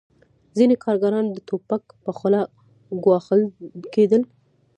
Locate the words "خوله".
2.17-2.41